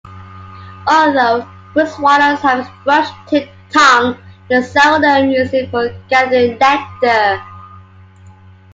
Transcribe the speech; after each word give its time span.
Although 0.87 1.47
woodswallows 1.75 2.39
have 2.39 2.65
a 2.67 2.73
brush-tipped 2.85 3.51
tongue 3.71 4.17
they 4.49 4.63
seldom 4.63 5.29
use 5.29 5.53
it 5.53 5.69
for 5.69 5.89
gathering 6.09 6.57
nectar. 6.57 7.39